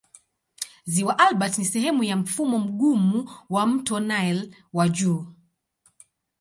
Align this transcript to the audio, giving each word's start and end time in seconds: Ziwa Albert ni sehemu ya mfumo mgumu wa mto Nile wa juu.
Ziwa 0.85 1.19
Albert 1.19 1.57
ni 1.57 1.65
sehemu 1.65 2.03
ya 2.03 2.17
mfumo 2.17 2.59
mgumu 2.59 3.29
wa 3.49 3.67
mto 3.67 3.99
Nile 3.99 4.51
wa 4.73 4.89
juu. 4.89 5.25